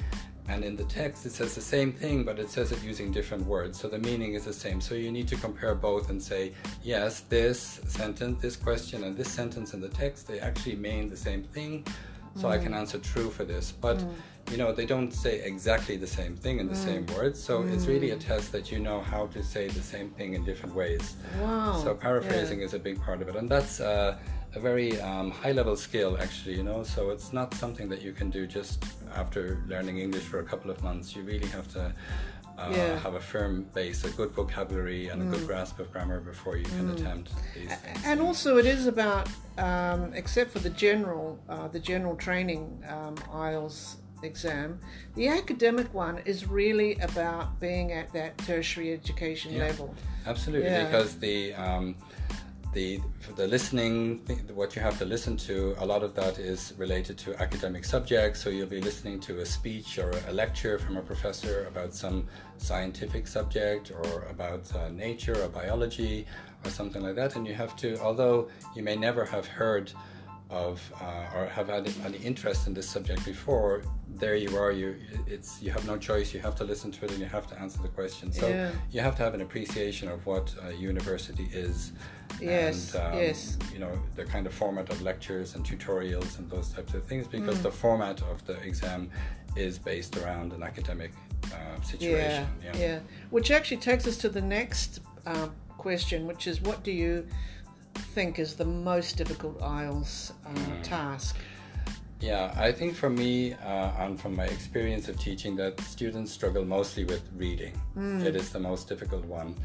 and 0.48 0.64
in 0.64 0.76
the 0.76 0.84
text 0.84 1.26
it 1.26 1.32
says 1.32 1.56
the 1.56 1.62
same 1.62 1.92
thing, 1.92 2.24
but 2.24 2.38
it 2.38 2.52
says 2.52 2.72
it 2.72 2.84
using 2.84 3.12
different 3.12 3.48
words. 3.48 3.80
So 3.80 3.88
the 3.88 3.98
meaning 3.98 4.36
is 4.36 4.46
the 4.46 4.54
same. 4.54 4.80
So 4.80 4.94
you 4.94 5.12
need 5.12 5.28
to 5.30 5.38
compare 5.38 5.74
both 5.74 6.12
and 6.12 6.22
say, 6.22 6.54
yes, 6.84 7.22
this 7.22 7.82
sentence, 7.88 8.42
this 8.44 8.56
question, 8.56 9.06
and 9.06 9.18
this 9.18 9.32
sentence 9.32 9.74
in 9.74 9.82
the 9.82 9.90
text, 9.90 10.28
they 10.28 10.40
actually 10.40 10.76
mean 10.76 11.10
the 11.10 11.18
same 11.18 11.44
thing 11.44 11.84
so 12.36 12.48
mm. 12.48 12.52
I 12.52 12.58
can 12.58 12.74
mm. 12.74 12.78
answer 12.78 13.00
true 13.00 13.30
for 13.30 13.46
this. 13.46 13.72
But 13.72 13.98
mm. 13.98 14.12
you 14.52 14.58
know, 14.58 14.72
they 14.72 14.86
don't 14.86 15.12
say 15.12 15.42
exactly 15.42 15.98
the 15.98 16.08
same 16.08 16.36
thing 16.36 16.60
in 16.60 16.68
the 16.68 16.74
mm. 16.74 16.86
same 16.90 17.06
words. 17.18 17.42
So 17.42 17.64
it's 17.64 17.88
really 17.88 18.12
a 18.12 18.18
mm. 18.18 18.26
test 18.26 18.52
that 18.52 18.72
you 18.72 18.80
know 18.80 19.02
how 19.02 19.28
to 19.28 19.44
say 19.44 19.68
the 19.68 19.82
same 19.82 20.10
thing 20.12 20.34
in 20.34 20.44
different 20.44 20.76
ways. 20.76 21.16
Wow. 21.42 21.80
So 21.84 21.96
paraphrasing 21.96 22.60
yeah. 22.60 22.66
is 22.66 22.74
a 22.74 22.80
big 22.80 23.02
part 23.02 23.22
of 23.22 23.28
it, 23.30 23.36
and 23.36 23.50
that's. 23.50 23.80
Uh, 23.80 24.18
a 24.56 24.60
very 24.60 25.00
um, 25.02 25.32
high 25.32 25.52
level 25.52 25.76
skill 25.76 26.18
actually 26.18 26.56
you 26.56 26.64
know 26.64 26.82
so 26.82 27.10
it's 27.10 27.34
not 27.34 27.54
something 27.54 27.90
that 27.90 28.02
you 28.02 28.14
can 28.14 28.30
do 28.30 28.48
just 28.48 28.86
after 29.14 29.62
learning 29.68 29.98
english 29.98 30.24
for 30.24 30.40
a 30.40 30.44
couple 30.46 30.72
of 30.72 30.82
months 30.82 31.14
you 31.14 31.24
really 31.24 31.48
have 31.48 31.68
to 31.68 31.94
uh, 32.58 32.72
yeah. 32.72 33.00
have 33.00 33.16
a 33.16 33.20
firm 33.20 33.68
base, 33.74 34.04
a 34.04 34.10
good 34.12 34.32
vocabulary, 34.32 35.10
and 35.10 35.22
mm. 35.22 35.28
a 35.28 35.32
good 35.32 35.42
mm. 35.42 35.48
grasp 35.48 35.80
of 35.80 35.92
grammar 35.92 36.20
before 36.20 36.58
you 36.58 36.66
can 36.66 36.90
mm. 36.90 37.00
attempt 37.00 37.32
these 37.54 37.74
things. 37.76 38.00
And 38.06 38.22
also, 38.22 38.58
it 38.58 38.66
is 38.66 38.88
about, 38.88 39.28
um, 39.58 40.14
except 40.14 40.52
for 40.52 40.60
the 40.60 40.70
general, 40.70 41.40
uh, 41.50 41.68
the 41.68 41.80
general 41.80 42.16
training 42.16 42.84
um, 42.88 43.16
IELTS 43.34 43.96
exam, 44.24 44.80
the 45.16 45.28
academic 45.28 45.94
one 45.94 46.20
is 46.26 46.48
really 46.48 46.96
about 46.96 47.60
being 47.60 47.92
at 47.92 48.12
that 48.14 48.38
tertiary 48.40 48.94
education 48.94 49.54
yeah. 49.54 49.66
level. 49.66 49.94
Absolutely, 50.26 50.68
yeah. 50.68 50.86
because 50.86 51.18
the 51.18 51.54
um, 51.54 51.96
the 52.76 53.00
the 53.36 53.48
listening, 53.48 54.20
what 54.54 54.76
you 54.76 54.82
have 54.82 55.00
to 55.00 55.06
listen 55.06 55.36
to, 55.38 55.76
a 55.80 55.86
lot 55.86 56.04
of 56.04 56.14
that 56.14 56.38
is 56.38 56.74
related 56.78 57.18
to 57.20 57.42
academic 57.42 57.86
subjects. 57.86 58.44
So 58.44 58.50
you'll 58.50 58.68
be 58.68 58.82
listening 58.82 59.20
to 59.22 59.40
a 59.40 59.46
speech 59.46 59.98
or 59.98 60.12
a 60.28 60.34
lecture 60.34 60.78
from 60.78 60.98
a 60.98 61.02
professor 61.02 61.66
about 61.66 61.94
some 61.96 62.28
scientific 62.58 63.28
subject 63.28 63.92
or 63.92 64.24
about 64.30 64.64
uh, 64.76 64.90
nature 64.90 65.42
or 65.42 65.48
biology 65.48 66.28
or 66.64 66.70
something 66.70 67.02
like 67.02 67.16
that, 67.16 67.36
and 67.38 67.48
you 67.48 67.54
have 67.54 67.76
to, 67.78 67.98
although 68.00 68.50
you 68.76 68.84
may 68.84 68.96
never 68.96 69.24
have 69.26 69.48
heard 69.48 69.92
of 70.56 70.82
uh, 71.02 71.36
or 71.36 71.46
have 71.48 71.68
had 71.68 71.92
any 72.06 72.18
interest 72.20 72.66
in 72.68 72.74
this 72.74 72.90
subject 72.90 73.26
before, 73.26 73.84
there 74.16 74.36
you 74.36 74.58
are. 74.58 74.72
You 74.72 74.96
it's 75.28 75.62
you 75.62 75.72
have 75.72 75.86
no 75.86 75.98
choice. 75.98 76.34
You 76.34 76.40
have 76.40 76.56
to 76.56 76.64
listen 76.64 76.92
to 76.94 77.06
it 77.06 77.12
and 77.12 77.20
you 77.20 77.26
have 77.26 77.48
to 77.48 77.60
answer 77.60 77.82
the 77.82 77.90
question. 77.90 78.32
So 78.32 78.48
yeah. 78.48 78.72
you 78.92 79.02
have 79.02 79.16
to 79.18 79.24
have 79.24 79.34
an 79.34 79.42
appreciation 79.42 80.08
of 80.08 80.26
what 80.26 80.56
a 80.64 80.72
university 80.74 81.48
is. 81.52 81.92
Yes. 82.42 82.96
And, 82.96 83.04
um, 83.04 83.18
yes. 83.20 83.58
You 83.74 83.80
know 83.80 83.94
the 84.16 84.24
kind 84.24 84.48
of 84.48 84.54
format 84.54 84.90
of 84.90 85.02
lectures 85.02 85.56
and 85.56 85.66
tutorials 85.66 86.40
and 86.40 86.50
those 86.50 86.70
types 86.70 86.94
of 86.94 87.04
things 87.04 87.28
because 87.28 87.60
mm. 87.60 87.64
the 87.64 87.72
format 87.72 88.22
of 88.24 88.46
the 88.46 88.58
exam 88.62 89.10
is 89.58 89.78
based 89.78 90.18
around 90.18 90.54
an 90.54 90.64
academic 90.64 91.12
uh, 91.54 91.82
situation. 91.82 92.48
Yeah, 92.64 92.72
yeah. 92.74 92.80
Yeah. 92.80 93.00
Which 93.30 93.52
actually 93.52 93.82
takes 93.90 94.08
us 94.08 94.18
to 94.18 94.30
the 94.30 94.42
next 94.42 95.02
um, 95.26 95.52
question, 95.78 96.26
which 96.28 96.48
is 96.48 96.62
what 96.62 96.84
do 96.84 96.92
you 96.92 97.28
think 97.96 98.40
is 98.40 98.56
the 98.56 98.66
most 98.66 99.18
difficult 99.18 99.60
IELTS 99.60 100.32
uh, 100.46 100.50
mm. 100.50 100.84
task? 100.84 101.36
Yeah, 102.22 102.54
I 102.58 102.72
think 102.72 102.96
for 102.96 103.10
me, 103.10 103.54
uh, 103.54 103.92
and 104.00 104.20
from 104.20 104.36
my 104.36 104.46
experience 104.46 105.10
of 105.10 105.20
teaching, 105.20 105.56
that 105.58 105.80
students 105.82 106.32
struggle 106.32 106.66
mostly 106.66 107.04
with 107.04 107.24
reading. 107.36 107.80
Mm. 107.96 108.24
It 108.26 108.36
is 108.36 108.50
the 108.50 108.60
most 108.60 108.88
difficult 108.88 109.26
one. 109.26 109.56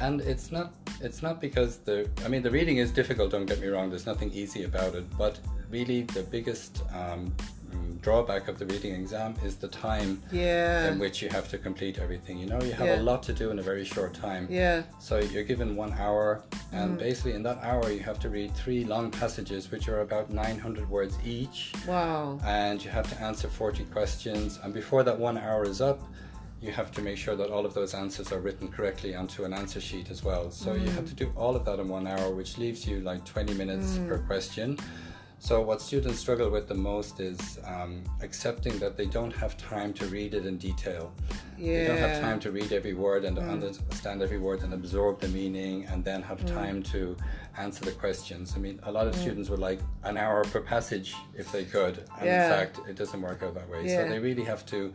and 0.00 0.20
it's 0.22 0.50
not 0.50 0.74
it's 1.00 1.22
not 1.22 1.40
because 1.40 1.78
the 1.78 2.08
I 2.24 2.28
mean 2.28 2.42
the 2.42 2.50
reading 2.50 2.78
is 2.78 2.90
difficult. 2.90 3.30
Don't 3.30 3.46
get 3.46 3.60
me 3.60 3.68
wrong. 3.68 3.90
There's 3.90 4.06
nothing 4.06 4.32
easy 4.32 4.64
about 4.64 4.94
it, 4.94 5.04
but 5.16 5.38
really 5.70 6.02
the 6.02 6.22
biggest 6.22 6.82
um, 6.94 7.34
Um, 7.72 7.98
drawback 8.02 8.48
of 8.48 8.58
the 8.58 8.66
reading 8.66 8.94
exam 8.94 9.34
is 9.44 9.56
the 9.56 9.68
time 9.68 10.22
Yeah. 10.32 10.88
in 10.90 10.98
which 10.98 11.22
you 11.22 11.28
have 11.28 11.48
to 11.50 11.58
complete 11.58 11.98
everything. 11.98 12.38
You 12.38 12.46
know, 12.46 12.60
you 12.62 12.72
have 12.72 12.86
Yeah. 12.86 13.00
a 13.00 13.02
lot 13.02 13.22
to 13.24 13.32
do 13.32 13.50
in 13.50 13.58
a 13.58 13.62
very 13.62 13.84
short 13.84 14.12
time. 14.14 14.46
Yeah. 14.50 14.82
So 14.98 15.18
you're 15.18 15.44
given 15.44 15.76
one 15.76 15.92
hour, 15.92 16.42
Mm. 16.50 16.82
and 16.82 16.98
basically 16.98 17.32
in 17.34 17.42
that 17.44 17.58
hour 17.62 17.90
you 17.90 18.00
have 18.00 18.18
to 18.20 18.28
read 18.28 18.54
three 18.54 18.84
long 18.84 19.10
passages, 19.10 19.70
which 19.70 19.88
are 19.88 20.00
about 20.00 20.30
900 20.30 20.90
words 20.90 21.16
each, 21.24 21.72
Wow. 21.86 22.38
and 22.44 22.84
you 22.84 22.90
have 22.90 23.08
to 23.10 23.20
answer 23.22 23.48
40 23.48 23.84
questions. 23.84 24.58
And 24.62 24.74
before 24.74 25.02
that 25.04 25.18
one 25.18 25.38
hour 25.38 25.64
is 25.64 25.80
up, 25.80 26.00
you 26.60 26.70
have 26.70 26.92
to 26.92 27.02
make 27.02 27.16
sure 27.16 27.34
that 27.34 27.50
all 27.50 27.66
of 27.66 27.74
those 27.74 27.92
answers 27.92 28.30
are 28.30 28.38
written 28.38 28.68
correctly 28.68 29.14
onto 29.16 29.44
an 29.44 29.52
answer 29.52 29.80
sheet 29.80 30.10
as 30.10 30.22
well. 30.22 30.50
So 30.50 30.74
you 30.74 30.88
have 30.90 31.04
mm. 31.04 31.08
to 31.08 31.14
do 31.14 31.32
all 31.36 31.56
of 31.56 31.64
that 31.64 31.80
in 31.80 31.88
one 31.88 32.06
hour, 32.06 32.30
which 32.30 32.56
leaves 32.56 32.86
you 32.86 33.00
like 33.00 33.24
20 33.24 33.54
minutes 33.54 33.98
per 34.08 34.18
mm. 34.18 34.26
question. 34.28 34.78
So 35.42 35.60
what 35.60 35.82
students 35.82 36.20
struggle 36.20 36.48
with 36.50 36.68
the 36.68 36.74
most 36.76 37.18
is 37.18 37.58
um, 37.64 38.04
accepting 38.20 38.78
that 38.78 38.96
they 38.96 39.06
don't 39.06 39.34
have 39.34 39.56
time 39.56 39.92
to 39.94 40.06
read 40.06 40.34
it 40.34 40.46
in 40.46 40.56
detail. 40.56 41.12
Yeah. 41.58 41.78
They 41.78 41.86
don't 41.88 41.96
have 41.98 42.20
time 42.20 42.38
to 42.40 42.52
read 42.52 42.70
every 42.72 42.94
word 42.94 43.24
and 43.24 43.34
to 43.34 43.42
understand 43.42 44.22
every 44.22 44.38
word 44.38 44.62
and 44.62 44.72
absorb 44.72 45.18
the 45.20 45.26
meaning 45.26 45.84
and 45.86 46.04
then 46.04 46.22
have 46.22 46.38
Mm. 46.42 46.54
time 46.54 46.82
to 46.94 47.16
answer 47.58 47.84
the 47.84 47.90
questions. 47.90 48.52
I 48.54 48.60
mean, 48.60 48.78
a 48.84 48.92
lot 48.92 49.08
of 49.08 49.16
students 49.16 49.50
would 49.50 49.58
like 49.58 49.80
an 50.04 50.16
hour 50.16 50.44
per 50.44 50.60
passage 50.60 51.12
if 51.36 51.50
they 51.50 51.64
could. 51.64 51.98
And 52.18 52.26
Yeah. 52.26 52.44
in 52.44 52.50
fact, 52.52 52.88
it 52.88 52.94
doesn't 52.94 53.20
work 53.20 53.42
out 53.42 53.54
that 53.54 53.68
way. 53.68 53.80
Yeah. 53.84 54.04
So 54.04 54.10
they 54.10 54.20
really 54.20 54.44
have 54.44 54.64
to 54.66 54.94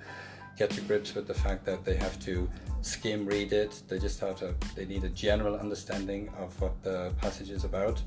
get 0.56 0.70
to 0.72 0.82
grips 0.82 1.14
with 1.14 1.28
the 1.28 1.34
fact 1.34 1.66
that 1.66 1.84
they 1.84 1.98
have 1.98 2.18
to 2.22 2.50
skim 2.82 3.26
read 3.26 3.52
it. 3.52 3.82
They 3.90 4.00
just 4.00 4.22
have 4.22 4.38
to, 4.38 4.56
they 4.78 4.86
need 4.86 5.04
a 5.04 5.10
general 5.10 5.56
understanding 5.58 6.30
of 6.40 6.50
what 6.62 6.82
the 6.84 7.12
passage 7.18 7.50
is 7.52 7.66
about. 7.66 8.02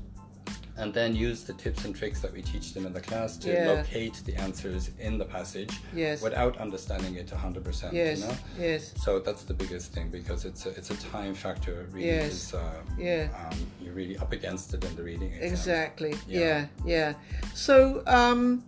And 0.77 0.93
then 0.93 1.15
use 1.15 1.43
the 1.43 1.53
tips 1.53 1.85
and 1.85 1.95
tricks 1.95 2.21
that 2.21 2.31
we 2.33 2.41
teach 2.41 2.73
them 2.73 2.85
in 2.85 2.93
the 2.93 3.01
class 3.01 3.37
to 3.37 3.51
Yeah. 3.51 3.67
locate 3.73 4.21
the 4.25 4.35
answers 4.35 4.91
in 4.99 5.17
the 5.17 5.25
passage 5.25 5.73
Yes. 5.93 6.21
without 6.21 6.57
understanding 6.57 7.15
it 7.15 7.31
100%. 7.31 7.93
Yes. 7.93 8.19
You 8.21 8.27
know? 8.27 8.37
Yes. 8.59 8.93
So 9.03 9.19
that's 9.19 9.43
the 9.43 9.53
biggest 9.53 9.91
thing 9.93 10.09
because 10.09 10.45
it's 10.45 10.65
a, 10.65 10.69
it's 10.69 10.89
a 10.89 10.97
time 10.97 11.33
factor. 11.35 11.87
Really, 11.91 12.07
Yes. 12.07 12.31
is, 12.31 12.53
uh, 12.53 12.81
Yeah. 12.97 13.27
um, 13.51 13.57
you're 13.81 13.93
really 13.93 14.17
up 14.17 14.31
against 14.31 14.73
it 14.73 14.83
in 14.85 14.95
the 14.95 15.03
reading 15.03 15.33
exam. 15.33 15.51
Exactly. 15.51 16.15
Yeah. 16.27 16.39
Yeah. 16.39 16.67
Yeah. 16.85 17.13
So, 17.53 18.03
um, 18.07 18.63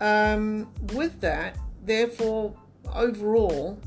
um, 0.00 0.68
with 0.92 1.20
that, 1.20 1.56
therefore, 1.84 2.54
overall, 2.94 3.78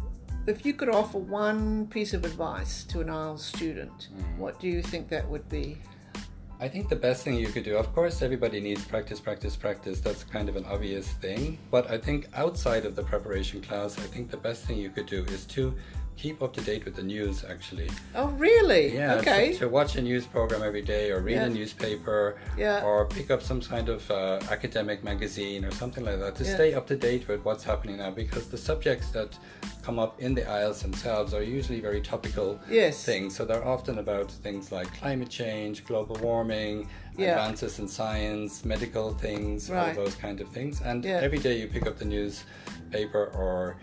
if 0.48 0.66
you 0.66 0.74
could 0.74 0.90
offer 0.90 1.20
one 1.20 1.86
piece 1.88 2.14
of 2.14 2.26
advice 2.26 2.84
to 2.86 3.02
an 3.02 3.08
IELTS 3.10 3.40
student, 3.42 4.08
Mm. 4.12 4.38
what 4.38 4.60
do 4.60 4.68
you 4.68 4.82
think 4.82 5.10
that 5.10 5.30
would 5.30 5.48
be? 5.50 5.78
I 6.62 6.68
think 6.68 6.90
the 6.90 6.96
best 6.98 7.24
thing 7.24 7.36
you 7.36 7.48
could 7.48 7.64
do, 7.64 7.78
of 7.78 7.96
course, 7.96 8.22
everybody 8.22 8.60
needs 8.60 8.84
practice, 8.84 9.22
practice, 9.22 9.56
practice. 9.56 10.02
That's 10.02 10.26
kind 10.26 10.50
of 10.50 10.58
an 10.58 10.66
obvious 10.66 11.08
thing. 11.08 11.58
But 11.72 11.90
I 11.90 11.98
think 11.98 12.28
outside 12.34 12.86
of 12.86 12.98
the 12.98 13.04
preparation 13.04 13.62
class, 13.62 13.98
I 13.98 14.02
think 14.02 14.30
the 14.30 14.36
best 14.36 14.66
thing 14.66 14.78
you 14.78 14.90
could 14.90 15.06
do 15.06 15.24
is 15.24 15.46
to 15.56 15.74
keep 16.22 16.42
up 16.44 16.52
to 16.54 16.62
date 16.62 16.84
with 16.86 16.96
the 16.96 17.04
news, 17.16 17.46
actually. 17.54 17.90
Oh, 18.14 18.28
really? 18.48 18.94
Yeah, 18.94 19.14
to- 19.16 19.20
Okay. 19.22 19.54
to, 19.60 19.70
watch 19.70 19.96
a 19.96 20.02
news 20.02 20.26
program 20.36 20.62
every 20.70 20.82
day 20.82 21.12
or 21.12 21.22
read 21.22 21.36
Yeah. 21.40 21.46
a 21.46 21.50
newspaper 21.60 22.22
Yeah. 22.58 22.84
or 22.88 23.06
pick 23.06 23.28
up 23.32 23.42
some 23.42 23.62
kind 23.62 23.88
of 23.96 24.02
uh, 24.12 24.40
academic 24.56 25.02
magazine 25.12 25.64
or 25.64 25.72
something 25.72 26.04
like 26.10 26.20
that 26.20 26.36
to 26.40 26.44
Yeah. 26.44 26.56
stay 26.56 26.70
up 26.74 26.86
to 26.88 26.96
date 27.10 27.24
with 27.30 27.42
what's 27.46 27.64
happening 27.64 27.98
now 28.04 28.12
because 28.12 28.46
the 28.56 28.58
subjects 28.58 29.10
that 29.12 29.30
come 29.82 29.98
up 30.06 30.14
in 30.26 30.32
the 30.36 30.42
IELTS 30.42 30.82
themselves 30.82 31.34
are 31.34 31.42
usually 31.58 31.80
very 31.80 32.02
topical 32.02 32.60
Yes. 32.70 32.96
things. 33.10 33.30
So 33.38 33.46
they're 33.46 33.66
often 33.76 33.96
about 34.00 34.30
things 34.46 34.72
like 34.74 34.90
climate 35.02 35.30
change, 35.30 35.86
global 35.86 36.18
warming, 36.28 36.90
Yeah. 37.18 37.30
advances 37.32 37.80
in 37.80 37.88
science, 37.88 38.66
medical 38.66 39.08
things, 39.26 39.70
all 39.70 39.76
Right. 39.78 39.90
of 39.92 39.96
those 39.96 40.16
kind 40.16 40.42
of 40.42 40.48
things. 40.50 40.82
And 40.90 41.06
every 41.06 41.40
day 41.40 41.56
you 41.62 41.68
pick 41.68 41.86
up 41.88 41.98
the 41.98 42.06
newspaper 42.16 43.24
or 43.44 43.78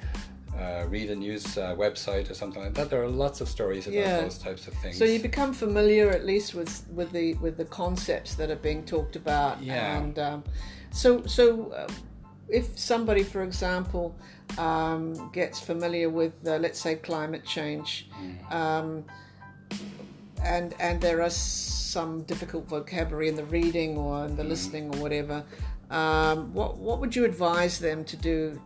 uh, 0.59 0.87
read 0.89 1.11
a 1.11 1.15
news 1.15 1.59
uh, 1.59 1.75
website 1.77 2.31
or 2.31 2.35
something 2.35 2.63
like 2.63 2.75
that. 2.75 2.89
There 2.89 3.03
are 3.03 3.09
lots 3.09 3.41
of 3.41 3.49
stories 3.49 3.87
about 3.87 3.99
Yeah. 3.99 4.21
those 4.23 4.39
types 4.39 4.67
of 4.67 4.75
things. 4.75 4.97
So 4.99 5.05
you 5.05 5.21
become 5.21 5.53
familiar 5.53 6.11
at 6.11 6.25
least 6.25 6.55
with 6.55 6.87
with 6.95 7.13
the 7.13 7.35
with 7.35 7.57
the 7.57 7.67
concepts 7.67 8.35
that 8.37 8.51
are 8.51 8.63
being 8.63 8.85
talked 8.85 9.17
about. 9.17 9.63
Yeah. 9.63 9.97
And 9.97 10.19
um, 10.19 10.45
so 10.91 11.27
so 11.27 11.71
uh, 11.73 11.89
if 12.49 12.79
somebody, 12.79 13.23
for 13.23 13.43
example, 13.43 14.15
um, 14.57 15.31
gets 15.33 15.61
familiar 15.61 16.09
with 16.09 16.33
uh, 16.47 16.57
let's 16.57 16.81
say 16.81 16.95
climate 16.97 17.45
change, 17.45 18.09
um, 18.51 19.05
and 20.43 20.75
and 20.81 21.01
there 21.01 21.21
are 21.23 21.31
some 21.31 22.23
difficult 22.23 22.67
vocabulary 22.69 23.29
in 23.29 23.37
the 23.37 23.45
reading 23.45 23.99
or 23.99 24.25
in 24.25 24.37
the 24.37 24.45
listening 24.45 24.95
or 24.95 25.01
whatever, 25.01 25.45
um, 25.91 26.55
what 26.55 26.79
what 26.79 27.01
would 27.01 27.15
you 27.15 27.25
advise 27.25 27.79
them 27.79 28.05
to 28.05 28.17
do? 28.17 28.61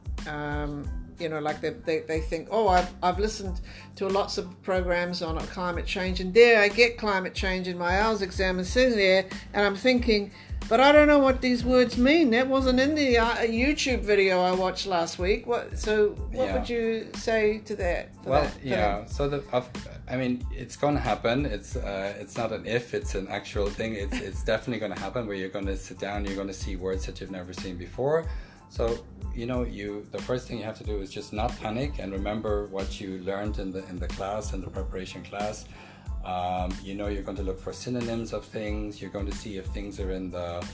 You 1.21 1.29
know, 1.29 1.39
like 1.41 1.61
they, 1.61 1.71
they, 1.71 2.00
they 2.00 2.21
think, 2.21 2.49
oh, 2.50 2.69
I've, 2.69 2.91
I've 3.03 3.19
listened 3.19 3.61
to 3.97 4.09
lots 4.09 4.39
of 4.39 4.61
programs 4.62 5.23
on 5.23 5.39
climate 5.49 5.87
change, 5.87 6.21
and 6.21 6.33
there 6.33 6.61
I 6.61 6.69
get 6.69 6.97
climate 6.99 7.35
change 7.35 7.69
in 7.69 7.77
my 7.79 7.93
IELTS 7.93 8.23
exam, 8.23 8.59
and 8.59 8.67
sitting 8.67 8.97
there, 8.97 9.27
and 9.53 9.65
I'm 9.67 9.77
thinking, 9.77 10.33
but 10.69 10.79
I 10.81 10.93
don't 10.93 11.09
know 11.09 11.19
what 11.19 11.41
these 11.41 11.65
words 11.65 11.99
mean. 11.99 12.31
That 12.31 12.47
wasn't 12.47 12.79
in 12.81 12.95
the 12.95 13.19
uh, 13.19 13.35
YouTube 13.39 14.00
video 14.00 14.41
I 14.41 14.53
watched 14.53 14.87
last 14.87 15.19
week. 15.19 15.47
What? 15.47 15.79
So, 15.79 16.11
what 16.33 16.47
Yeah. 16.47 16.59
would 16.59 16.69
you 16.69 17.09
say 17.15 17.59
to 17.65 17.77
that? 17.77 18.11
well, 18.25 18.43
that- 18.45 18.55
yeah. 18.62 18.99
them? 18.99 19.09
So 19.09 19.29
the, 19.29 19.43
of, 19.53 19.69
I 20.09 20.17
mean, 20.17 20.47
it's 20.53 20.77
going 20.77 20.95
to 20.95 21.00
happen. 21.00 21.45
It's 21.47 21.77
uh, 21.77 22.15
it's 22.21 22.37
not 22.37 22.53
an 22.53 22.67
if; 22.67 22.95
it's 22.95 23.15
an 23.15 23.27
actual 23.29 23.69
thing. 23.69 23.95
It's 23.95 24.19
it's 24.21 24.45
definitely 24.45 24.79
going 24.81 24.95
to 24.95 25.00
happen 25.00 25.27
where 25.27 25.37
you're 25.37 25.49
going 25.49 25.67
to 25.67 25.77
sit 25.77 25.99
down, 25.99 26.25
you're 26.25 26.37
going 26.37 26.49
to 26.49 26.55
see 26.55 26.77
words 26.77 27.05
that 27.07 27.21
you've 27.21 27.31
never 27.31 27.53
seen 27.53 27.77
before. 27.77 28.27
So 28.71 29.05
you 29.35 29.47
know, 29.47 29.65
you 29.65 30.07
the 30.11 30.23
first 30.23 30.49
thing 30.49 30.59
you 30.59 30.65
have 30.65 30.79
to 30.79 30.85
do 30.85 31.00
is 31.00 31.11
just 31.11 31.33
not 31.33 31.57
panic 31.61 31.99
and 31.99 32.12
remember 32.12 32.67
what 32.67 33.00
you 33.00 33.19
learned 33.19 33.59
in 33.59 33.71
the 33.71 33.87
in 33.89 33.99
the 33.99 34.09
class 34.09 34.53
in 34.55 34.61
the 34.61 34.71
preparation 34.71 35.23
class. 35.23 35.67
Um, 36.25 36.71
you 36.83 36.95
know, 36.95 37.09
you're 37.09 37.23
going 37.23 37.37
to 37.39 37.43
look 37.43 37.61
for 37.61 37.73
synonyms 37.73 38.33
of 38.33 38.45
things. 38.45 39.00
You're 39.00 39.11
going 39.11 39.27
to 39.27 39.37
see 39.37 39.57
if 39.57 39.67
things 39.67 39.99
are 40.00 40.12
in 40.12 40.31
the 40.31 40.65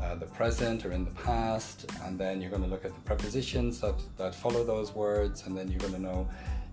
uh, 0.00 0.14
the 0.16 0.26
present 0.26 0.84
or 0.84 0.92
in 0.92 1.04
the 1.04 1.10
past, 1.12 1.90
and 2.04 2.18
then 2.18 2.40
you're 2.40 2.50
going 2.50 2.62
to 2.62 2.68
look 2.68 2.84
at 2.84 2.94
the 2.94 3.00
prepositions 3.00 3.80
that, 3.80 3.94
that 4.18 4.34
follow 4.34 4.62
those 4.62 4.94
words, 4.94 5.46
and 5.46 5.56
then 5.56 5.68
you're 5.70 5.80
going 5.80 5.94
to 5.94 6.00
know 6.00 6.28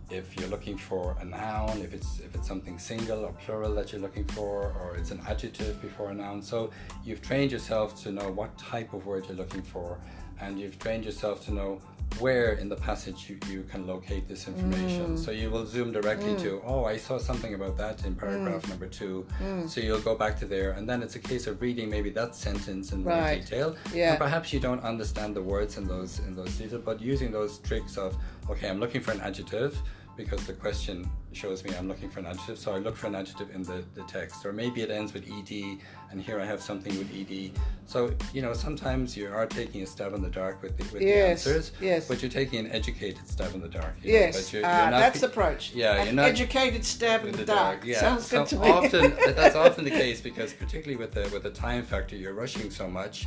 if 0.09 0.37
you're 0.37 0.49
looking 0.49 0.77
for 0.77 1.15
a 1.21 1.25
noun, 1.25 1.81
if 1.81 1.93
it's 1.93 2.19
if 2.19 2.35
it's 2.35 2.47
something 2.47 2.77
single 2.77 3.23
or 3.25 3.31
plural 3.33 3.73
that 3.75 3.91
you're 3.91 4.01
looking 4.01 4.25
for, 4.25 4.73
or 4.81 4.95
it's 4.97 5.11
an 5.11 5.21
adjective 5.27 5.81
before 5.81 6.09
a 6.11 6.13
noun. 6.13 6.41
So 6.41 6.69
you've 7.03 7.21
trained 7.21 7.51
yourself 7.51 8.01
to 8.03 8.11
know 8.11 8.29
what 8.29 8.55
type 8.57 8.93
of 8.93 9.05
word 9.05 9.25
you're 9.27 9.37
looking 9.37 9.63
for, 9.63 9.97
and 10.43 10.59
you've 10.59 10.77
trained 10.79 11.05
yourself 11.05 11.45
to 11.45 11.53
know 11.53 11.79
where 12.19 12.53
in 12.53 12.69
the 12.69 12.75
passage 12.75 13.27
you, 13.27 13.39
you 13.49 13.63
can 13.71 13.87
locate 13.87 14.27
this 14.27 14.47
information. 14.47 15.15
Mm. 15.15 15.17
So 15.17 15.31
you 15.31 15.49
will 15.49 15.65
zoom 15.65 15.91
directly 15.91 16.33
mm. 16.33 16.41
to, 16.43 16.61
oh, 16.63 16.85
I 16.85 16.95
saw 16.95 17.17
something 17.17 17.55
about 17.55 17.75
that 17.77 18.05
in 18.05 18.13
paragraph 18.15 18.61
mm. 18.63 18.69
number 18.69 18.85
two. 18.85 19.25
So 19.67 19.81
you'll 19.81 20.05
go 20.11 20.15
back 20.15 20.37
to 20.41 20.45
there, 20.45 20.71
and 20.71 20.87
then 20.87 21.01
it's 21.01 21.15
a 21.15 21.19
case 21.19 21.47
of 21.47 21.59
reading 21.59 21.89
maybe 21.89 22.11
that 22.11 22.35
sentence 22.35 22.91
in 22.91 23.03
more 23.03 23.13
Right. 23.13 23.41
detail. 23.41 23.75
Yeah. 23.93 24.11
And 24.11 24.19
perhaps 24.19 24.53
you 24.53 24.59
don't 24.59 24.83
understand 24.83 25.35
the 25.35 25.41
words 25.41 25.77
in 25.77 25.87
those 25.87 26.19
in 26.19 26.35
those 26.35 26.53
details, 26.55 26.83
but 26.85 27.01
using 27.01 27.31
those 27.31 27.57
tricks 27.59 27.97
of, 27.97 28.15
okay, 28.49 28.69
I'm 28.69 28.79
looking 28.79 29.01
for 29.01 29.11
an 29.11 29.21
adjective 29.21 29.81
because 30.15 30.45
the 30.45 30.53
question 30.53 31.09
shows 31.31 31.63
me 31.63 31.71
I'm 31.75 31.87
looking 31.87 32.09
for 32.09 32.19
an 32.19 32.27
adjective, 32.27 32.59
so 32.59 32.73
I 32.73 32.77
look 32.77 32.95
for 32.95 33.07
an 33.07 33.15
adjective 33.15 33.49
in 33.53 33.63
the, 33.63 33.83
the 33.95 34.03
text, 34.03 34.45
or 34.45 34.53
maybe 34.53 34.81
it 34.83 34.91
ends 34.91 35.13
with 35.13 35.23
ed, 35.27 35.79
and 36.11 36.21
here 36.21 36.39
I 36.39 36.45
have 36.45 36.61
something 36.61 36.95
with 36.97 37.09
ed. 37.11 37.51
So 37.87 38.13
you 38.33 38.41
know 38.43 38.53
sometimes 38.53 39.17
you 39.17 39.27
are 39.29 39.47
taking 39.47 39.81
a 39.81 39.87
stab 39.87 40.13
in 40.13 40.21
the 40.21 40.29
dark 40.29 40.61
with 40.61 40.77
the, 40.77 40.83
with 40.93 41.01
Yes, 41.01 41.43
the 41.43 41.49
answers, 41.51 41.71
yes. 41.81 42.07
but 42.07 42.21
you're 42.21 42.29
taking 42.31 42.59
an 42.59 42.71
educated 42.71 43.27
stab 43.27 43.53
in 43.55 43.61
the 43.61 43.67
dark. 43.67 43.95
you 44.03 44.13
know, 44.13 44.19
Yes, 44.19 44.35
but 44.45 44.53
you're- 44.53 44.65
ah, 44.65 44.81
you're 44.83 44.91
not 44.91 44.99
that's 44.99 45.19
the 45.21 45.25
approach. 45.27 45.73
Yeah, 45.73 45.95
An 45.95 46.05
you're 46.05 46.15
not 46.15 46.25
educated 46.29 46.85
stab 46.85 47.25
in 47.25 47.31
the, 47.31 47.45
dark. 47.45 47.83
Yeah. 47.83 47.99
Sounds 47.99 48.27
so 48.27 48.39
good 48.39 48.47
to 48.49 48.59
me. 48.59 48.69
often 48.69 49.15
that's 49.35 49.55
often 49.55 49.83
the 49.83 49.89
case 49.91 50.21
because 50.21 50.53
particularly 50.53 50.95
with 50.97 51.11
the 51.13 51.27
with 51.33 51.43
the 51.43 51.49
time 51.51 51.83
factor, 51.83 52.15
you're 52.15 52.33
rushing 52.35 52.69
so 52.69 52.87
much 52.87 53.25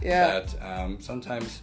Yeah. 0.00 0.40
that 0.40 0.62
um, 0.62 1.00
sometimes 1.00 1.62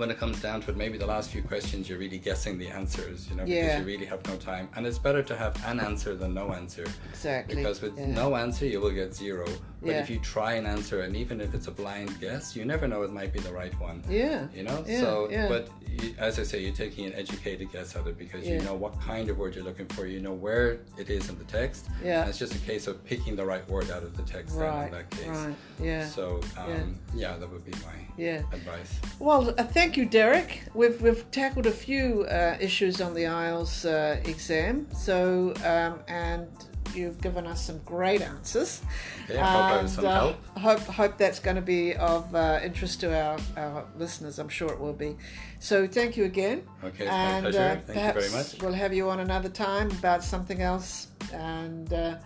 when 0.00 0.10
it 0.10 0.18
comes 0.18 0.40
down 0.40 0.62
to 0.62 0.70
it, 0.70 0.76
maybe 0.76 0.96
the 0.98 1.06
last 1.06 1.30
few 1.30 1.42
questions 1.42 1.88
you're 1.88 1.98
really 1.98 2.18
guessing 2.18 2.58
the 2.58 2.66
answers, 2.68 3.28
you 3.28 3.36
know, 3.36 3.44
because 3.44 3.64
Yeah. 3.64 3.78
you 3.80 3.84
really 3.84 4.06
have 4.06 4.26
no 4.26 4.36
time. 4.36 4.68
And 4.74 4.86
it's 4.86 4.98
better 4.98 5.22
to 5.22 5.36
have 5.36 5.54
an 5.66 5.78
answer 5.78 6.16
than 6.16 6.32
no 6.34 6.52
answer. 6.52 6.86
Exactly. 7.10 7.56
Because 7.56 7.82
with 7.82 7.96
yeah. 7.98 8.06
no 8.06 8.34
answer, 8.34 8.64
you 8.66 8.80
will 8.80 8.90
get 8.90 9.14
zero. 9.14 9.46
But 9.82 9.90
Yeah. 9.92 10.00
if 10.00 10.10
you 10.10 10.18
try 10.18 10.54
and 10.54 10.66
answer, 10.66 11.00
and 11.02 11.16
even 11.16 11.40
if 11.40 11.54
it's 11.54 11.66
a 11.66 11.70
blind 11.70 12.20
guess, 12.20 12.54
you 12.54 12.64
never 12.66 12.86
know 12.86 13.02
it 13.02 13.12
might 13.12 13.32
be 13.32 13.40
the 13.40 13.52
right 13.52 13.72
one. 13.80 14.02
Yeah. 14.08 14.46
You 14.54 14.62
know, 14.64 14.84
Yeah, 14.86 15.00
so 15.00 15.28
yeah. 15.30 15.48
but 15.48 15.68
you, 15.90 16.14
as 16.18 16.38
I 16.38 16.42
say, 16.42 16.60
you're 16.62 16.74
taking 16.74 17.06
an 17.06 17.14
educated 17.14 17.72
guess 17.72 17.96
at 17.96 18.06
it 18.06 18.18
because 18.18 18.46
you 18.46 18.60
know 18.60 18.74
what 18.74 19.00
kind 19.00 19.28
of 19.30 19.38
word 19.38 19.54
you're 19.54 19.64
looking 19.64 19.86
for. 19.86 20.06
You 20.06 20.20
know 20.20 20.34
where 20.34 20.80
it 20.98 21.08
is 21.08 21.28
in 21.30 21.38
the 21.38 21.44
text. 21.44 21.86
Yeah. 22.04 22.20
And 22.20 22.28
it's 22.28 22.38
just 22.38 22.54
a 22.54 22.58
case 22.58 22.86
of 22.86 23.02
picking 23.04 23.36
the 23.36 23.44
right 23.44 23.66
word 23.70 23.90
out 23.90 24.02
of 24.02 24.16
the 24.16 24.22
text. 24.22 24.58
then 24.58 24.64
Right. 24.68 24.86
in 24.86 24.92
that 24.92 25.10
case. 25.10 25.26
Right. 25.28 25.54
Yeah. 25.82 26.06
So 26.06 26.40
um, 26.58 26.98
yeah. 27.14 27.36
that 27.38 27.50
would 27.50 27.64
be 27.64 27.72
my 27.72 27.98
Yeah. 28.18 28.42
advice. 28.52 28.92
Well, 29.18 29.54
uh, 29.56 29.64
thank 29.64 29.96
you, 29.96 30.04
Derek. 30.04 30.62
We've 30.74 31.00
we've 31.00 31.24
tackled 31.30 31.66
a 31.66 31.72
few 31.72 32.24
uh, 32.24 32.56
issues 32.60 33.00
on 33.00 33.14
the 33.14 33.24
IELTS 33.24 33.84
uh, 33.86 34.20
exam. 34.28 34.86
So 34.94 35.54
um, 35.64 36.00
and 36.08 36.48
you've 36.94 37.20
given 37.20 37.46
us 37.46 37.64
some 37.64 37.78
great 37.84 38.20
answers. 38.22 38.82
I 39.28 39.34
hope 39.34 39.88
some 39.88 40.06
uh, 40.06 40.10
help. 40.10 40.36
Hope 40.58 40.80
hope 40.80 41.18
that's 41.18 41.38
going 41.38 41.56
to 41.56 41.62
be 41.62 41.94
of 41.96 42.34
uh, 42.34 42.60
interest 42.62 43.00
to 43.00 43.14
our, 43.18 43.38
our 43.56 43.84
listeners. 43.98 44.38
I'm 44.38 44.48
sure 44.48 44.70
it 44.72 44.80
will 44.80 44.92
be. 44.92 45.16
So 45.58 45.86
thank 45.86 46.16
you 46.16 46.24
again. 46.24 46.62
Okay, 46.84 47.04
it's 47.04 47.10
my 47.10 47.14
and 47.14 47.42
pleasure. 47.44 47.58
uh, 47.58 47.80
Thank 47.92 48.16
you 48.16 48.20
very 48.20 48.32
much. 48.32 48.62
we'll 48.62 48.72
have 48.72 48.92
you 48.94 49.10
on 49.10 49.20
another 49.20 49.48
time 49.48 49.90
about 49.92 50.22
something 50.24 50.62
else. 50.62 51.08
And 51.32 51.92
uh, 51.92 52.16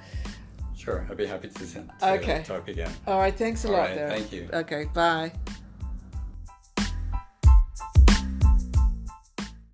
Sure, 0.76 1.06
I'd 1.10 1.16
be 1.16 1.24
happy 1.26 1.48
to, 1.48 1.66
to 1.66 1.84
Okay. 2.02 2.42
talk 2.44 2.68
again. 2.68 2.90
all 3.06 3.18
right, 3.18 3.34
thanks 3.34 3.64
a 3.64 3.68
All 3.68 3.74
lot, 3.74 3.90
right, 3.90 3.96
thank 4.10 4.32
you. 4.32 4.48
Okay, 4.52 4.84
bye. 4.92 5.32